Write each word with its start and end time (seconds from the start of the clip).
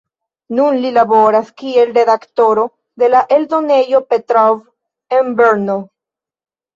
Nun 0.59 0.77
li 0.83 0.91
laboras 0.93 1.49
kiel 1.61 1.91
redaktoro 1.97 2.63
de 3.03 3.09
la 3.15 3.21
eldonejo 3.37 4.01
Petrov 4.15 4.57
en 5.19 5.31
Brno. 5.43 5.77